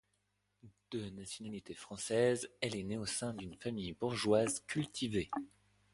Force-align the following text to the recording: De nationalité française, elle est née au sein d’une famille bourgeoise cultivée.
De 0.89 1.09
nationalité 1.11 1.75
française, 1.75 2.49
elle 2.61 2.75
est 2.75 2.81
née 2.81 2.97
au 2.97 3.05
sein 3.05 3.35
d’une 3.35 3.53
famille 3.53 3.93
bourgeoise 3.93 4.61
cultivée. 4.61 5.29